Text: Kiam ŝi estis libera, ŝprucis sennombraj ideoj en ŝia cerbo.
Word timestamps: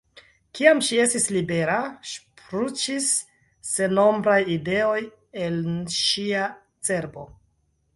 Kiam 0.59 0.79
ŝi 0.87 0.97
estis 1.01 1.27
libera, 1.35 1.75
ŝprucis 2.13 3.11
sennombraj 3.75 4.41
ideoj 4.59 4.99
en 5.47 5.65
ŝia 6.01 6.53
cerbo. 6.91 7.33